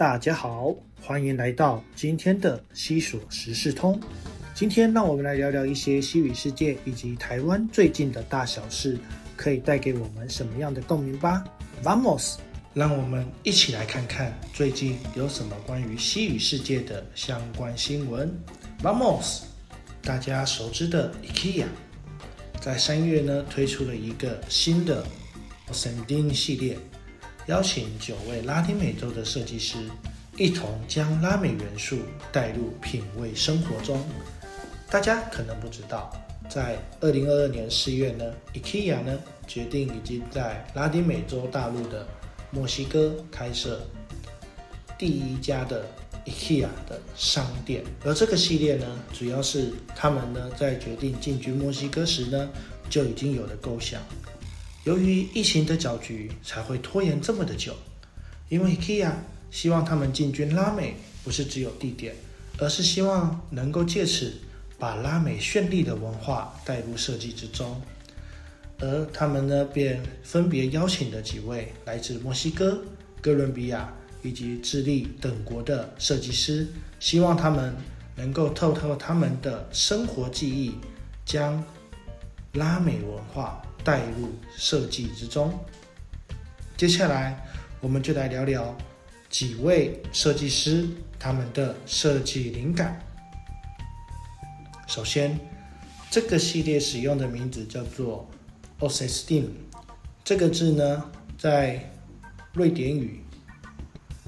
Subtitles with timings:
[0.00, 4.00] 大家好，欢迎来到今天的西索时事通。
[4.54, 8.98] 今天让我们来聊聊一些西语世界以及台湾最近的大小事，
[9.36, 11.44] 可以带给我们什么样的共鸣吧
[11.84, 12.36] ？Vamos，
[12.72, 18.34] 让我们一起来看看最近有什么关于西语世界的相关新闻。
[18.82, 19.42] Vamos，
[20.00, 21.66] 大家熟知的 IKEA，
[22.58, 25.04] 在三月呢推出了一个新的
[25.70, 26.78] Ascending 系列。
[27.50, 29.76] 邀请九位拉丁美洲的设计师，
[30.36, 31.98] 一同将拉美元素
[32.30, 34.00] 带入品味生活中。
[34.88, 36.12] 大家可能不知道，
[36.48, 38.24] 在二零二二年四月呢
[38.54, 39.18] ，IKEA 呢
[39.48, 42.06] 决定已经在拉丁美洲大陆的
[42.52, 43.84] 墨西哥开设
[44.96, 45.84] 第一家的
[46.26, 47.82] IKEA 的商店。
[48.04, 52.48] 而这个系列呢，主要是他们呢在决定进军墨西哥时呢，
[52.88, 54.00] 就已经有了构想。
[54.84, 57.74] 由于疫情的搅局，才会拖延这么的久。
[58.48, 59.12] 因为 IKEA
[59.50, 62.14] 希望他们进军拉美，不是只有地点，
[62.58, 64.32] 而是希望能够借此
[64.78, 67.80] 把拉美绚丽的文化带入设计之中。
[68.78, 72.82] 而他们呢，便分别邀请了几位来自墨西哥、
[73.20, 76.66] 哥伦比亚以及智利等国的设计师，
[76.98, 77.76] 希望他们
[78.16, 80.74] 能够透透他们的生活记忆，
[81.26, 81.62] 将
[82.54, 83.62] 拉美文化。
[83.84, 85.58] 带入设计之中。
[86.76, 87.38] 接下来，
[87.80, 88.76] 我们就来聊聊
[89.28, 92.98] 几位设计师他们的设计灵感。
[94.86, 95.38] 首先，
[96.10, 98.28] 这个系列使用的名字叫做
[98.78, 99.50] o s e s t e a m
[100.24, 101.90] 这个字呢，在
[102.54, 103.22] 瑞典语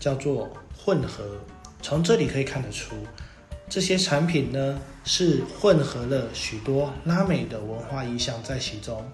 [0.00, 1.38] 叫做混合。
[1.82, 2.96] 从这里可以看得出，
[3.68, 9.04] 这些产品呢是混合了许多拉美的文化意象在其中。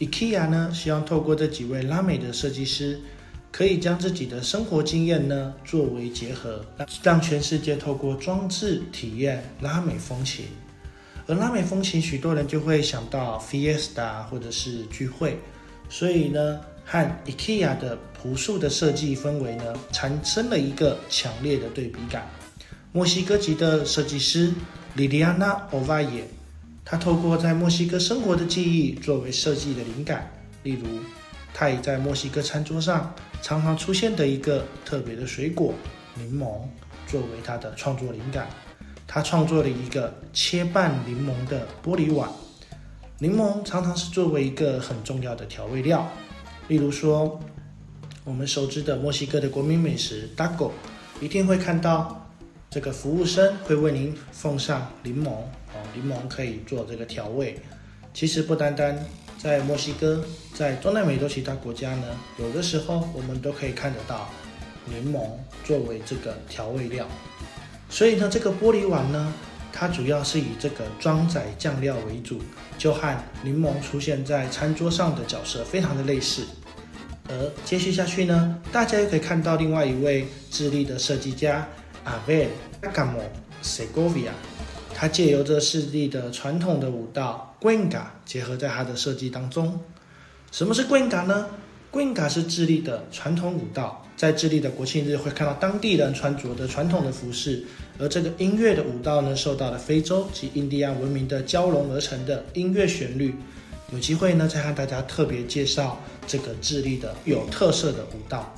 [0.00, 2.98] IKEA 呢，希望透过这几位拉美的设计师，
[3.52, 6.64] 可以将自己的生活经验呢作为结合，
[7.02, 10.46] 让全世界透过装置体验拉美风情。
[11.26, 15.38] 而拉美风情，许多人就会想到 Fiesta 或者是聚会，
[15.90, 22.26] 所以呢，和 IKEA 的朴素的设计氛围呢，产生了一个强烈的对比感。
[22.92, 24.50] 墨西哥籍的设计师
[24.96, 26.22] Liliana Ovalle。
[26.90, 30.28] 他透过在墨西哥生活的记忆作为设计的灵感，
[30.64, 30.88] 例如，
[31.54, 35.72] 他以在墨西哥餐桌上常常出现的一个特别的水果
[36.16, 36.48] 柠檬
[37.06, 38.48] 作为他的创作灵感。
[39.06, 42.28] 他创作了一个切半柠檬的玻璃碗，
[43.20, 46.10] 柠檬常常是作为一个很重要的调味料。
[46.66, 47.38] 例如说，
[48.24, 50.72] 我们熟知的墨西哥的国民美食 Dago，
[51.20, 52.29] 一定会看到
[52.70, 55.32] 这个服务生会为您奉上柠檬。
[55.92, 57.58] 柠檬可以做这个调味，
[58.14, 58.96] 其实不单单
[59.36, 62.04] 在墨西哥，在中南美洲其他国家呢，
[62.38, 64.30] 有的时候我们都可以看得到
[64.86, 65.28] 柠檬
[65.64, 67.08] 作为这个调味料。
[67.88, 69.34] 所以呢，这个玻璃碗呢，
[69.72, 72.40] 它主要是以这个装载酱料为主，
[72.78, 76.44] 就和柠檬出现在餐桌上的角色非常的类似。
[77.28, 81.66] 而接续下去呢，大家又可以看到另外一位智利的设计家
[82.04, 82.48] Abel
[82.82, 83.22] Agamo
[83.62, 84.32] Segovia。
[84.94, 89.80] 他借由这四地的传统的舞蹈 Guenga 结合在他的设计当中。
[90.52, 91.46] 什么是 Guenga 呢
[91.92, 97.64] ？Guenga 是智利的传统舞蹈，在智利的国庆日会看到当地人穿着的传统的服饰，
[97.98, 103.34] 而这个音乐的舞蹈呢，受到了非洲及印第安文明的交融而成的音乐旋律。
[103.92, 108.54] 有机会呢，再和大家特别介绍这个智利的有特色的舞蹈。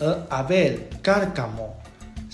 [0.00, 1.70] 而 Abel Gargamo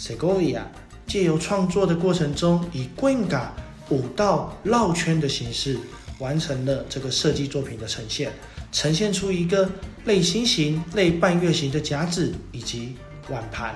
[0.00, 0.62] Segovia。
[1.06, 3.48] 借由创作的过程中，以 Guenga
[3.88, 5.76] 舞蹈绕圈的形式
[6.20, 8.30] 完成了这个设计作品的呈现，
[8.70, 9.68] 呈现出一个
[10.04, 12.94] 类心形、类半月形的夹子以及
[13.28, 13.74] 碗盘。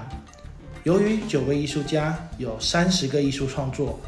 [0.84, 3.98] 由于九位艺术家有三十个艺术创作，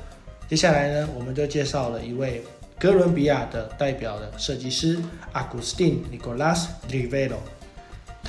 [0.48, 2.44] 接下来呢，我们就介绍了一位
[2.78, 5.00] 哥伦比亚的代表的设计师
[5.34, 7.38] Agustin Nicolas Rivero。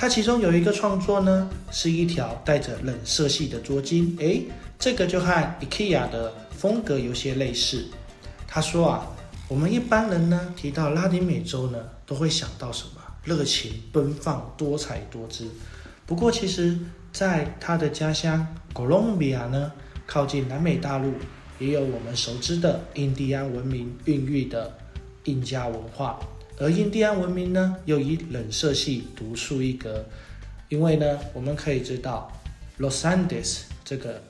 [0.00, 4.44] 他其中有一个创作呢，是一条带着冷色系的桌巾，诶，
[4.78, 7.84] 这个就和 IKEA 的风格有些类似。
[8.46, 9.04] 他说啊，
[9.48, 13.02] 我们一般人呢提到拉丁美洲呢，都会想到什么？
[13.24, 15.50] 热情奔放、多彩多姿。
[16.06, 16.78] 不过其实，
[17.12, 19.72] 在他的家乡哥伦比亚呢，
[20.06, 21.12] 靠近南美大陆，
[21.58, 24.78] 也有我们熟知的印第安文明孕育的
[25.24, 26.20] 印加文化。
[26.60, 30.04] 而印第安文明呢，又以冷色系独树一格。
[30.68, 32.30] 因为呢，我们可以知道
[32.78, 34.22] ，Los Andes 这个。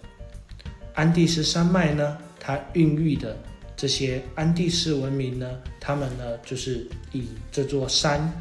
[0.95, 3.37] 安第斯山脉呢，它孕育的
[3.77, 5.49] 这些安第斯文明呢，
[5.81, 8.33] 他们呢就是以这座山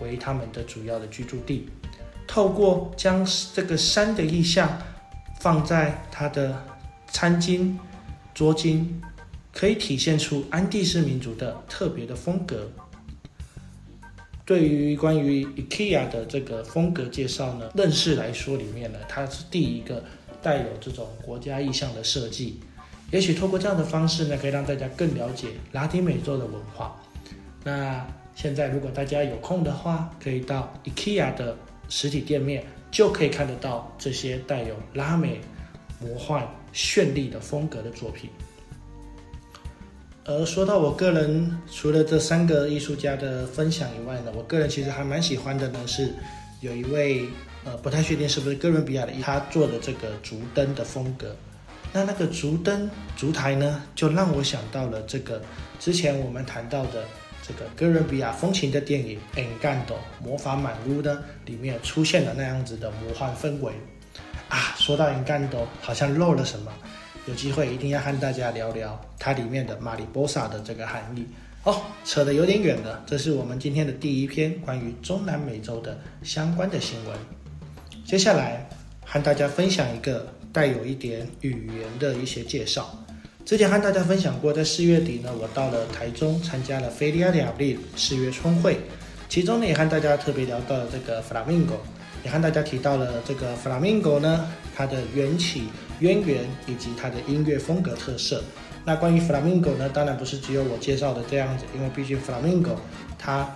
[0.00, 1.68] 为他们的主要的居住地。
[2.26, 4.80] 透过将这个山的意象
[5.40, 6.58] 放在它的
[7.08, 7.76] 餐巾、
[8.34, 8.86] 桌巾，
[9.52, 12.66] 可以体现出安第斯民族的特别的风格。
[14.46, 20.04] 对于关于 IKEA 的这个风格介绍呢，认识来说里面呢，它是第一个
[20.40, 22.60] 带有这种国家意象的设计。
[23.10, 26.96] 也许透过这样的方式呢，可以让大家更了解拉丁美洲的文化。
[27.64, 28.06] 那
[28.36, 31.56] 现在如果大家有空的话，可以到 IKEA 的
[31.88, 35.40] 实体店面，就可以看得到这些带有拉美
[36.00, 38.30] 魔幻绚丽的风格的作品。
[40.28, 46.12] 而说到我个人，除了这三个艺术家的分享以外呢，我个人其实还蛮喜欢的呢，是
[46.60, 47.28] 有一位
[47.64, 51.34] 呃不太确定是不是哥伦比亚的，他做的这个竹灯的风格。
[51.92, 55.40] 那那个竹灯烛台呢，就让我想到了这个
[55.78, 57.04] 之前我们谈到的
[57.46, 63.72] 这个哥伦比亚风情的电影《Encanto》魔法满屋呢里面出现的那样子的魔幻氛围
[64.48, 64.74] 啊。
[64.76, 66.72] 说到 Encanto，好像漏了什么。
[67.26, 71.26] 有机会一定要和大家聊聊它里面的马里波萨的这个含义
[71.64, 71.82] 哦。
[72.04, 77.18] 扯得有点远了，这是我们今天的第一篇关于中南美洲的相关的新闻。
[78.04, 78.68] 接下来
[79.04, 82.96] 和大家分享一个带有一点语言的一些介绍。
[83.44, 88.78] 之前和大家分享过，在四月底呢，我到了台中参加了菲利亚亚利四月春会，
[89.28, 91.74] 其中呢也和大家特别聊到了这个弗拉明戈，
[92.24, 95.64] 也和大家提到了这个弗拉明戈呢它的缘起。
[96.00, 98.44] 渊源以及它的音乐风格特色。
[98.84, 99.88] 那关于 Flamingo 呢？
[99.88, 102.74] 当然不是只有我介绍的这样子，因为毕竟 Flamingo
[103.18, 103.50] 它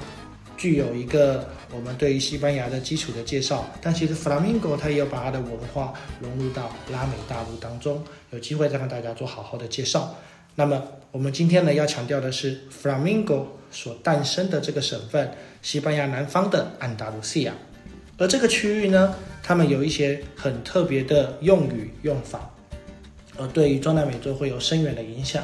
[0.57, 3.69] 具有一个我们对于西班牙的基础的介绍。
[3.83, 8.03] 但其实 Flamingo 它也有把它的文化融入到拉美大陆当中。
[8.31, 10.17] 有机会再和大家做好好的介绍。
[10.55, 15.31] 那么我们今天呢要强调的是 Flamingo 所诞生的这个省份——
[15.61, 17.53] 西班牙南方的安达卢西亚。
[18.21, 22.51] 而这个区域呢，他们有一些很特别的用语用法，
[23.39, 25.43] 而对于中南美洲会有深远的影响。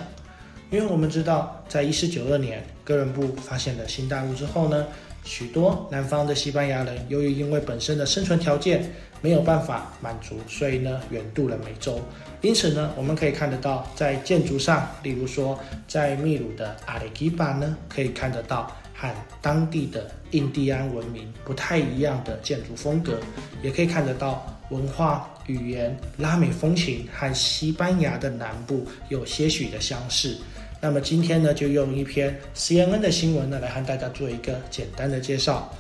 [0.71, 4.87] 因为我们知道，在一四九二年哥伦布发现了新大陆之后呢，
[5.25, 11.99] 许多南方的西班牙人由于因为本身的生存条件没有办法满足，所以呢远渡了美洲。
[12.43, 15.59] 因此呢，我们可以看得到，在建筑上，例如说
[15.89, 18.71] 在秘鲁的阿雷基巴呢，可以看得到。
[18.97, 23.21] 和当地的印第安文明不太一样的建筑风格，
[23.63, 30.39] 也可以看得到文化、语言、拉美风情和西班牙的南部有些许的相似。
[30.81, 35.73] 那么今天呢，就用一篇 CNN 的新闻呢，来和大家做一个简单的介绍。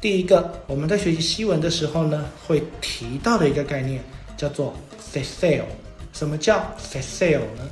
[0.00, 4.00] 第一个，我们在学习西文的时候呢，会提到的一个概念
[4.36, 4.74] 叫做
[5.12, 5.64] facile。
[6.12, 7.68] 什么叫 facile 呢？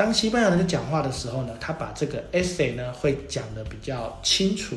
[0.00, 4.74] 当西班牙人讲话的时候呢，他把这个 essay 呢会讲的比较清楚，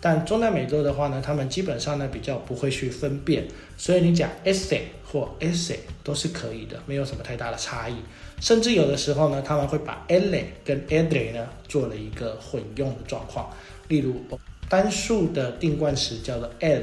[0.00, 3.46] 但中南美洲的话呢，他们基本上呢比较不会去分辨，
[3.76, 7.96] 所以你讲 essay 或 essay 都是可以的，没有什么太大的差异。
[8.40, 13.50] 甚至有的时候呢，他们会把 elle 跟 edre 呢做了一个混用的状况。
[13.88, 14.22] 例如
[14.70, 16.80] 单数的定冠词叫做 el，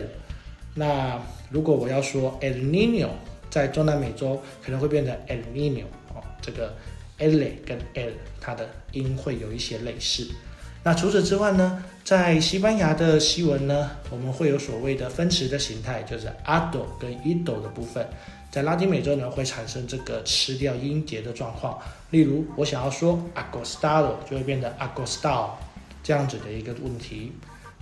[0.76, 1.20] 那
[1.50, 3.08] 如果我要说 el niño，
[3.50, 6.72] 在中南美洲可能会变成 el niño 哦，这个。
[7.20, 8.12] L 跟 L
[8.42, 10.28] 它的音会有一些类似。
[10.82, 18.08] 那除此之外呢，在西班牙的西文呢，我们会有所谓的分词的形态，就是 ado 跟 ido 的部分。
[18.50, 21.78] 在拉丁美洲呢，会产生这个吃掉音节的状况。
[22.12, 25.50] 例如，我想要说 agostado，就会变成 agostado
[26.02, 27.34] 这样子的一个问题。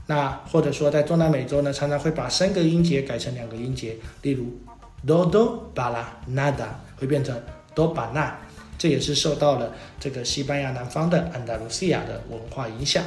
[0.08, 4.60] 那或者说在中南美洲呢，常常会把三个音节改成两个音节，例如
[5.06, 7.40] dodo bala nada 会变成
[7.76, 8.32] doba。
[8.78, 13.04] 这也是受到了这个西班牙南方的安达卢西亚的文化影响，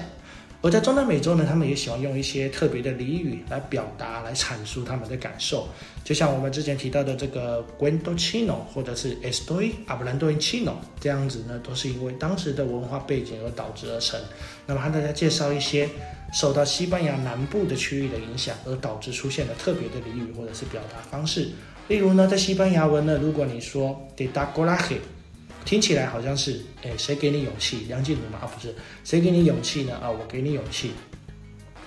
[0.62, 5.68] 而在中南美洲呢，他们也喜欢用一些特别的俚语来表达、来阐述他们的感受。
[6.02, 14.20] 就像我们之前提到的这个 Guendo Chino，或者是 Estoy hablando en chino，这样子呢，都是因为当时的文化背景而导致而成。
[14.66, 15.88] 那么，和大家介绍一些
[16.32, 21.50] 受到西班牙南部的区域的影响而导致出现的特别的俚语或者是表达方式。
[21.88, 24.96] 例如呢，在西班牙文呢，如果你说 De da coraje。
[25.64, 27.84] 听起来好像是，哎，谁给你勇气？
[27.88, 28.40] 梁静茹吗？
[28.42, 28.74] 啊，不是，
[29.04, 29.94] 谁给你勇气呢？
[29.96, 30.92] 啊，我给你勇气。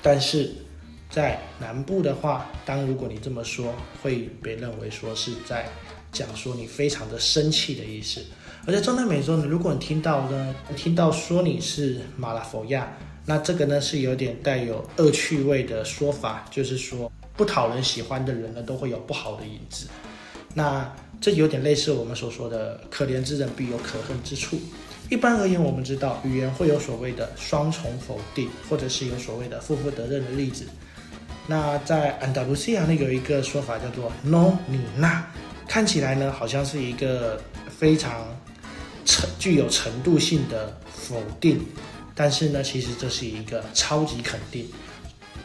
[0.02, 0.54] 但是
[1.10, 5.68] 在南部的话，当如果你这么说，会被认为说是在
[6.12, 8.24] 讲说你非常的生气的意思。
[8.66, 19.88] 而在中南美洲呢，如果你听到呢，听到说你是马拉佛亚，那这个呢是有点带有恶趣味的说法，就是说不讨人喜欢的人呢，都会有不好的影子。
[20.54, 20.90] 那
[21.24, 24.60] 这有点类似我们所说的“可怜之人必有可恨之处”。
[25.10, 30.66] 一般而言，我们知道语言会有所谓的双重否定，或者是有所谓的负负得任的例子。
[31.48, 35.26] 那在安达卢西亚呢，有一个说法叫做 “no 你那
[35.66, 38.28] 看起来呢好像是一个非常
[39.06, 41.66] 程具有程度性的否定，
[42.14, 44.68] 但是呢，其实这是一个超级肯定。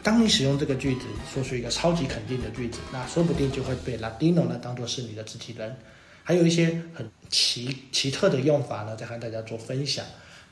[0.01, 1.01] 当你使用这个句子
[1.33, 5.75] 说出一个超级肯定的句子，那说不定就会被 Latino 呢当做是你的自己人。
[6.23, 10.05] 还有一些很奇奇特的用法呢，在和大家做分享。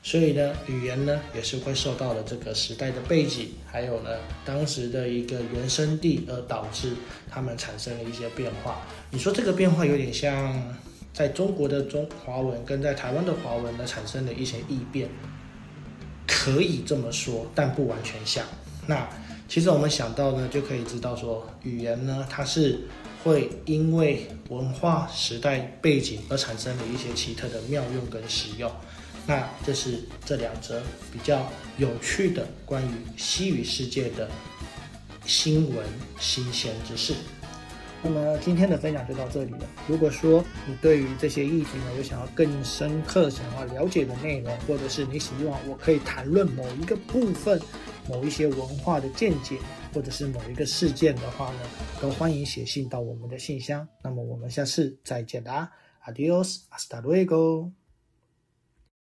[0.04, 4.10] 所以呢，语言呢也是会受到了这个时代的背景，还有呢
[4.46, 6.94] 当时的一个原生地，而导致
[7.30, 8.82] 他们产生了一些变化。
[9.12, 10.76] 你说这个变化有点像
[11.14, 15.10] 在中国的中华文跟在台湾的华文呢产生了一些异变，
[16.26, 18.46] 可以这么说，但不完全像。
[18.86, 19.08] 那
[19.48, 22.82] 其实我们想到呢，就可以知道说，语言呢它是
[23.24, 28.70] 会因为文化时代背景而产生的一些奇特的妙用跟使用。
[29.26, 34.30] 那这是这两则比较有趣的关于西语世界的
[35.26, 35.86] 新闻
[36.20, 37.14] 新鲜之事。
[38.04, 39.68] 那么今天的分享就到这里了。
[39.88, 47.60] 如果说你对于这些议题呢有想要更深刻想要了解的内容，或者是你希望我可以谈论某一个部分、
[48.08, 49.58] 某一些文化的见解，
[49.94, 51.60] 或者是某一个事件的话呢，
[52.02, 53.88] 都欢迎写信到我们的信箱。
[54.04, 55.72] 那么我们下次再见啦
[56.06, 57.72] ，Adios，hasta luego。